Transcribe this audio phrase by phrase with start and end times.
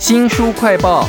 [0.00, 1.06] 新书快报：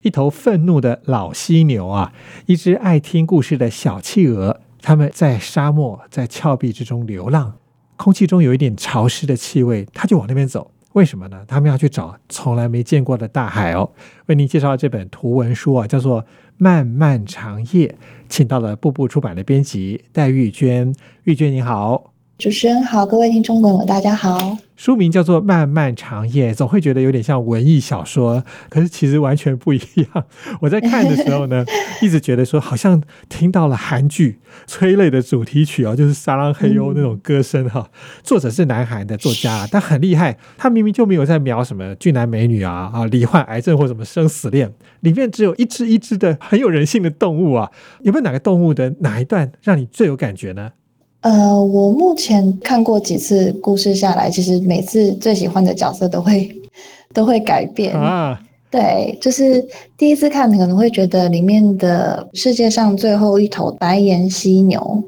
[0.00, 2.12] 一头愤怒的老犀牛啊，
[2.46, 7.54] 一只爱听故事的小企鹅，它们在沙漠、在峭壁之中流浪，
[7.96, 10.70] 空气中有一点潮湿的气味，它就往那边走。
[10.92, 11.44] 为什么呢？
[11.48, 13.90] 他们要去找从来没见过的大海哦。
[14.26, 16.22] 为您介绍这本图文书啊，叫做
[16.58, 17.88] 《漫漫长夜》，
[18.28, 20.94] 请到了步步出版的编辑戴玉娟。
[21.24, 22.12] 玉娟你好。
[22.40, 24.56] 主持人好，各位听众朋友，大家好。
[24.74, 30.24] 书名叫做《漫漫长夜》，总会觉得有点像文艺小说，可是其实完全不一样。
[30.62, 31.62] 我在看的时候呢，
[32.00, 37.86] 一直觉得说好像听到了韩剧催泪的主题曲哦，就是《沙朗嘿呦》那种歌声哈。
[38.22, 47.70] 作者是南韩的作家，但很厉害，他明明就没有在描什么俊男美女啊啊，罹患癌症或什么生死恋，里面只有一只一只的很有人性的动物啊。
[48.00, 50.70] 有没有哪个动物的哪一段让你最有感觉呢？
[51.20, 56.50] 呃，我目前看过几次故事下来，其实每次最喜欢的角色都会
[57.12, 58.40] 都会改变啊。
[58.70, 59.66] 对，就是
[59.98, 65.02] 第一次看可能会觉得里面的世界上最后一头白岩犀牛，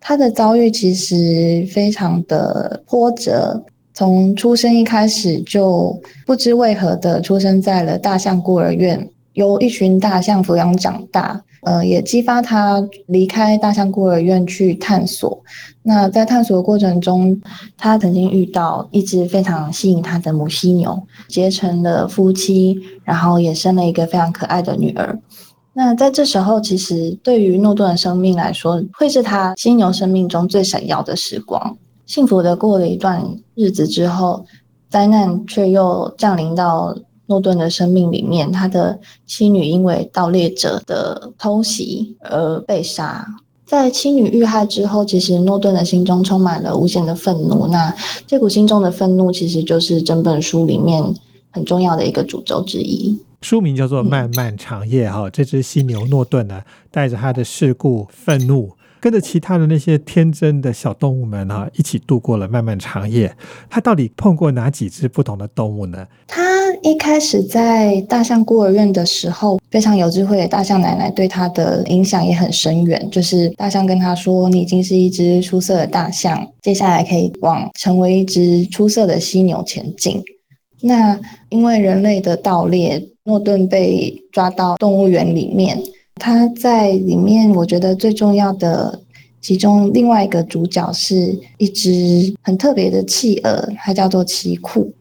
[0.00, 3.60] 它的遭遇其实非常的波折，
[3.92, 9.06] 从出生一开始就不知为何的出生在了大象孤儿院，
[9.38, 11.42] 由一群大象抚养长大。
[11.62, 15.42] 呃，也激发他离开大象孤儿院去探索。
[15.82, 17.36] 那在探索的过程中，
[17.76, 25.18] 他曾经遇到一只非常吸引他的母犀牛，结成了夫妻，然后也生了一个非常可爱的女儿。
[25.74, 31.76] 那在这时候，其实对于诺顿的生命来说，会是他犀牛生命中最闪耀的时光。
[32.06, 33.20] 幸福的过了一段
[33.56, 34.46] 日子之后，
[34.88, 36.96] 灾难却又降临到。
[37.28, 43.26] 诺顿的生命里面，他的妻女因为盗猎者的偷袭而被杀。
[43.64, 47.66] 在妻女遇害之后，其实诺顿的心中充满了无限的愤怒。
[47.66, 47.94] 那
[48.26, 51.04] 这股心中的愤怒，其实就是整本书里面
[51.50, 53.18] 很重要的一个主轴之一。
[53.42, 58.72] 书名叫做《漫漫长夜》哈，这只犀牛诺顿呢，带着他的事故、愤怒。
[59.00, 63.36] 跟着其他的那些天真的小动物们啊，一起度过了漫漫长夜。
[63.70, 66.04] 他到底碰过哪几只不同的动物呢？
[66.26, 66.42] 他
[66.82, 73.08] 一开始在大象孤儿院的时候，非常有智慧的大象奶奶对他的影响也很深远。
[73.10, 80.22] 就是大象跟他说：“你已经是一只出色的大象，接下来可以往成为一只出色的犀牛前进。”
[80.80, 81.18] 那
[81.48, 85.76] 因为人类的盗猎，诺顿被抓到动物园里面。
[86.14, 89.00] 他在里面，我觉得最重要的
[89.40, 94.92] 其中另外一个主角是一只很特别的企鹅，它叫做奇库。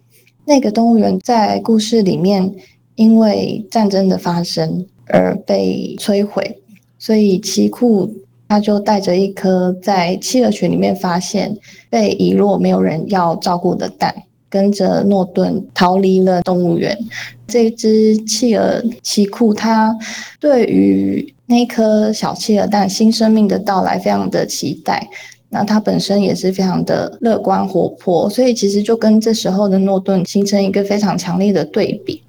[0.48, 2.52] 那个动物园在故事里面
[2.96, 6.60] 因为战争的发生而被摧毁，
[6.98, 8.10] 所以奇库
[8.48, 11.56] 他就带着一颗在企鹅群里面发现
[11.90, 14.16] 被遗落、没有人要照顾的蛋。
[14.50, 16.98] 跟着诺顿逃离了动物园。
[17.46, 19.94] 这只企鹅奇库，它
[20.40, 25.06] 对于那颗小企鹅蛋新生命的到来非常的期待。
[25.50, 32.22] 那他本身也是非常的乐观活泼，所以其实就跟这时候的诺顿形成一个非常强烈的对比。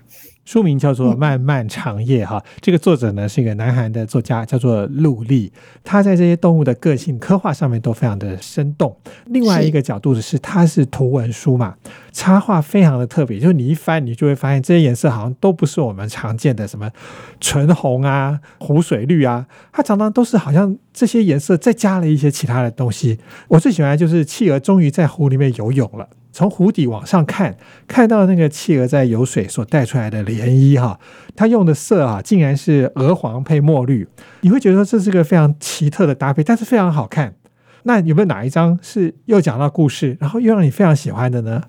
[0.48, 5.52] 书名叫做《漫漫长夜》哈，这个作者呢是一个南韩的作家，叫做陆丽。
[5.84, 8.96] 他在这些动物的个性刻画上面都非常的生动。
[9.26, 11.74] 另外一个角度的是，它是图文书嘛，
[12.12, 16.90] 插画非常的特别，就是你一翻，你就会发现这些颜色好像都不是我们常见的什么
[17.38, 23.18] 纯红啊、湖水绿啊，它常常都是好像这些颜色再加了一些其他的东西。
[23.48, 26.08] 我最喜欢就是企鹅终于在湖里面游泳了。
[26.38, 27.56] 从湖底往上看，
[27.88, 31.00] 看到那个企鹅在游水所带出来的涟漪哈，
[31.34, 34.06] 它用的色啊，竟然是鹅黄配墨绿，
[34.42, 37.34] 你会觉得这是个非常奇特的搭配，但是非常好看。
[37.82, 41.60] 那有没有哪一张是又讲到故事，然后又让你非常喜欢的呢？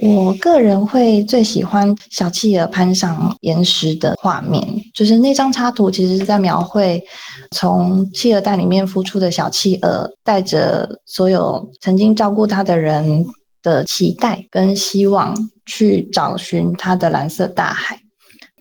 [0.00, 4.62] 我个人会最喜欢小企鹅攀上岩石的画面，
[4.94, 7.02] 就是那张插图，其实是在描绘
[7.50, 13.26] 从企鹅蛋里面孵出的小企鹅，带着所有曾经照顾它的人。
[13.68, 15.34] 的期待跟希望
[15.66, 18.00] 去找寻它的蓝色大海。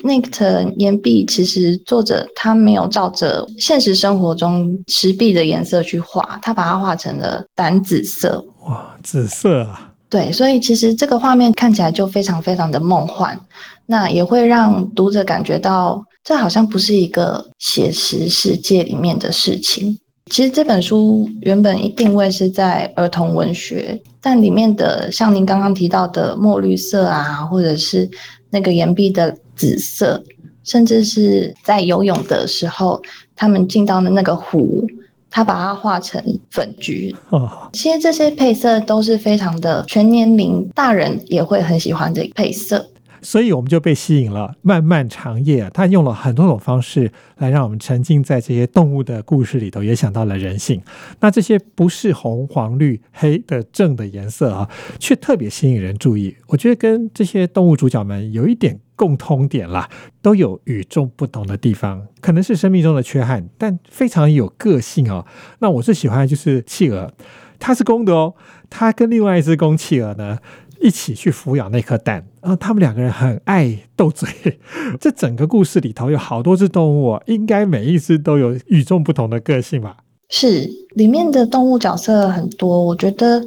[0.03, 8.45] 那个岩壁其实作者他没有照着现实生活中石壁的颜色去画，他把它画成了淡紫色。
[8.67, 9.91] 哇，紫色啊！
[10.07, 13.39] 对，所以其实这个画面看起来就非常非常的梦幻，
[13.87, 19.97] 那也会让读者感觉到这好像不是一个写实世界里面的事情。
[20.29, 28.09] 其实这本书原本定位是在儿童文学，但里面的像您刚刚提到的墨绿色啊，或者是
[28.49, 30.23] 那个岩壁的紫色，
[30.63, 33.01] 甚至是在游泳的时候，
[33.35, 34.85] 他们进到的那个湖，
[35.29, 36.21] 他把它画成
[36.51, 37.15] 粉橘。
[37.29, 42.85] 哦，其实这些配色都是非常的全年龄大人也会很喜欢的配色。
[43.27, 44.55] 所以我们就被吸引了。
[44.61, 50.81] 漫漫长夜，他用了很多种方式来让我们沉浸在这些动物的故事里头，也想到了人性。
[51.19, 56.37] 那这些不是红、黄、绿、黑的正的颜色啊，却特别吸引人注意。
[56.47, 59.89] 我觉得跟这些动物主角们有一点共通点啦，
[60.21, 65.25] 都有与众不同的地方，可能是生命中的缺憾，但非常有个性哦。
[65.59, 67.11] 那我最喜欢的就是企鹅，
[67.59, 68.35] 它是公的哦，
[68.69, 70.37] 它跟另外一只公企鹅呢。
[70.81, 74.29] 一起去抚养那颗蛋，然后他们两个人很爱斗嘴。
[74.99, 79.97] 这整个故事里头有好多只动物，应该每一只都有与众不同的个性吧？
[80.29, 82.83] 是，里面的动物角色很多。
[82.83, 83.41] 我觉得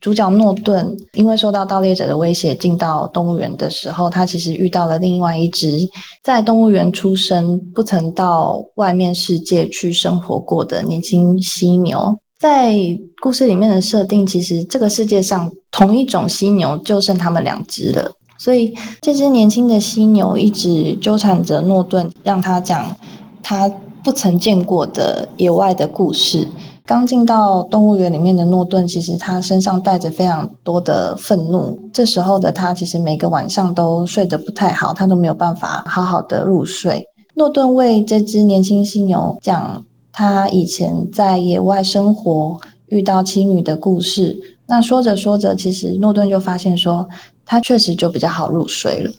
[0.00, 5.78] 主角诺顿因为受到盗猎者的威胁，进到动物园的时候，他其实遇到了另外一只
[6.22, 12.16] 在动物园出生、不曾到外面世界去生活过的年轻犀牛。
[12.38, 12.72] 在
[13.20, 22.96] 故事里面的设定，其实这个世界上同一种犀牛就剩他们两只了，所以这只年轻的犀牛一直纠缠着诺顿，让他讲
[23.42, 23.68] 他
[24.04, 26.46] 不曾见过的野外的故事。
[26.86, 31.76] 刚进到动物园里面的诺顿，其实他身上带着非常多的愤怒。
[31.92, 37.04] 这时候的他，其实每个晚上都睡得不太好，他都没有办法好好的入睡。
[37.34, 39.84] 诺顿为这只年轻犀牛讲。
[40.18, 44.36] 他以前在野外生活遇到妻女的故事，
[44.66, 47.08] 那说着说着，其实诺顿就发现说，
[47.46, 49.12] 他确实就比较好入睡了。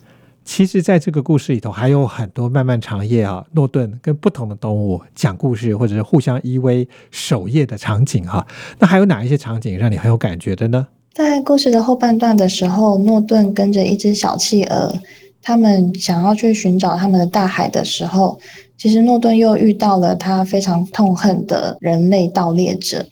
[0.44, 8.46] 其实，在这个故事里头，还有很多漫漫长夜啊，诺顿跟不同的动物讲故事，或者是互相依偎守夜的场景哈。
[8.78, 10.86] 那还有哪一些场景让你很有感觉的呢？
[11.14, 14.94] 在故事的后半段的时候，诺顿跟着一只小企鹅，
[15.42, 18.38] 他们想要去寻找他们的大海的时候。
[18.80, 23.06] 其实诺顿又遇到了他非常痛恨的人类盗猎者。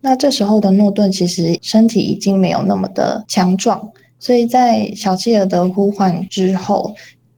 [0.00, 3.88] 那这时候的诺顿其实身体已经没有那么的强壮，
[4.18, 6.92] 所以在小企鹅的呼唤之后，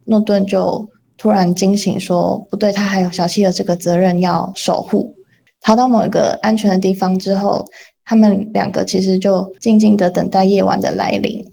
[0.04, 0.88] 诺顿就
[1.18, 5.14] 突然惊醒，说：“不对，他还有小企鹅这个责任要守护。”
[5.60, 7.62] 逃到某一个安全的地方之后，
[8.06, 11.44] 他们两个其实就静静的等待夜晚的来临。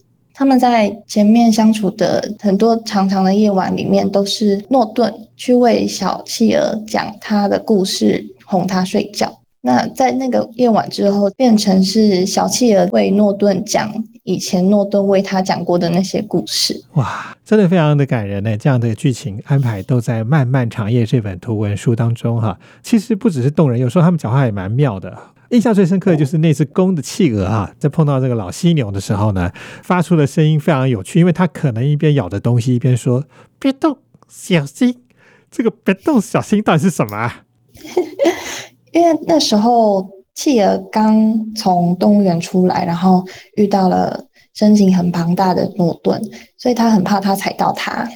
[0.42, 9.41] 他们在前面相处的很多长长的夜晚里面，都是诺顿去为小企鹅讲他的故事，哄他睡觉。
[9.64, 13.94] 那在那个夜晚之后，变成是小企鹅为诺顿讲
[14.24, 16.84] 以前诺顿为他讲过的那些故事。
[16.94, 18.58] 哇，真的非常的感人呢！
[18.58, 22.60] 这样的剧情安排都在《漫漫长夜》这本图文书当中哈。
[22.82, 25.16] 其实不只是动人，有时候他们讲话也蛮妙的。
[25.52, 29.52] 印象最深刻的就是那只公的企鹅啊，在碰到这个老犀牛的时候呢，
[29.84, 33.26] 发出的声音非常有趣，因为它可能一边咬着东西，一边说
[33.60, 33.98] “别动，
[34.28, 35.04] 小心”。
[35.52, 37.32] 这个“别动，小心”到底是什么？
[38.92, 44.24] 因为那时候企鹅刚从动物园出来，然后遇到了
[44.54, 46.22] 身形很庞大的诺顿，
[46.58, 48.08] 所以他很怕他踩到它，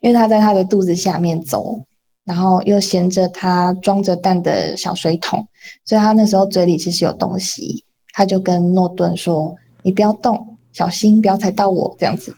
[0.00, 1.80] 因为他在他的肚子下面走。
[2.22, 5.44] 然后又衔着他装着蛋的小水桶，
[5.84, 7.82] 所以他那时候嘴里其实有东西，
[8.12, 9.52] 他就跟诺顿说
[9.82, 12.32] ：“你不要动，小心不要踩到我。”这样子，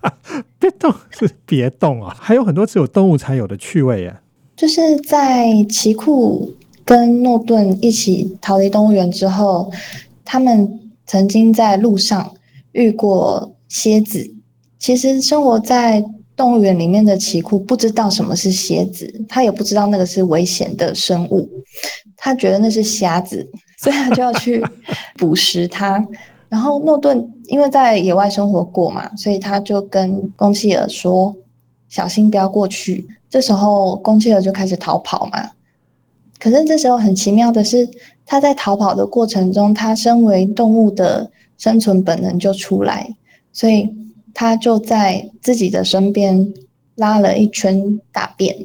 [0.58, 2.14] 别动是别动啊！
[2.20, 4.14] 还有很多只有动物才有的趣味耶，
[4.56, 6.52] 就是在奇库
[6.90, 9.70] 跟诺顿一起逃离动物园之后，
[10.24, 12.34] 他们曾经在路上
[12.72, 14.28] 遇过蝎子。
[14.76, 16.04] 其实生活在
[16.34, 21.48] 动物园里面的奇库不知道什么是蝎子，他也不知道那个是危险的生物，
[22.16, 24.60] 他觉得那是瞎子，所以他就要去
[25.16, 26.04] 捕食它。
[26.48, 31.32] 然后诺顿因为在野外生活过嘛，所以他就跟公企鹅说
[31.88, 35.50] ：“小心不要过去。”这时候公企鹅就开始逃跑嘛。
[36.40, 37.88] 可是这时候很奇妙的是，
[38.26, 43.14] 他在逃跑的过程中，他身为动物的生存本能就出来，
[43.52, 43.88] 所以。
[44.32, 46.54] 他就在自己的身边
[46.94, 48.56] 拉了一圈大便，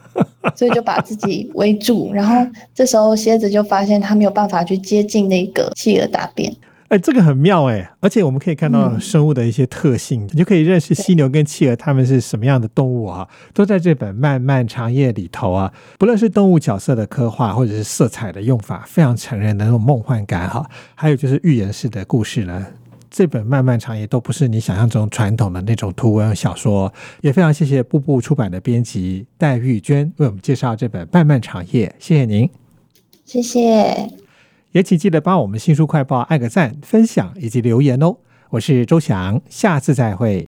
[0.56, 2.10] 所以就把自己围住。
[2.14, 6.50] 然后这时候蝎子就发现他没有办法去接近那个企鹅大便。
[6.90, 7.88] 哎，这个很妙哎！
[8.00, 15.72] 而且我们可以看到生物的一些特性，你就可以认识犀牛跟企鹅它们是什么样的动物啊，都在这本《漫漫长夜》里头啊。
[16.00, 20.68] 不论是动物角色的刻画，或者是色彩的用法，非常成人的那种梦幻感哈。
[20.96, 22.66] 还有就是寓言式的故事呢。
[23.08, 32.50] 这本漫漫长夜都不是你想象中传统的那种图文小说，也非常谢谢步步出版的编辑戴玉娟为我们介绍这本漫漫长夜，谢谢您，
[33.24, 34.10] 谢谢，
[34.72, 38.16] 也请记得帮我们新书快报按个赞、分享以及留言哦。
[38.50, 40.49] 我是周翔，下次再会。